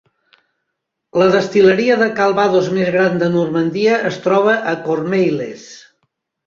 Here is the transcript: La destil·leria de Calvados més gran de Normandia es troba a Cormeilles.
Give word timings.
La 1.21 1.27
destil·leria 1.35 1.97
de 2.01 2.09
Calvados 2.21 2.73
més 2.79 2.91
gran 2.99 3.23
de 3.25 3.31
Normandia 3.39 4.01
es 4.13 4.19
troba 4.27 4.59
a 4.75 4.79
Cormeilles. 4.89 5.73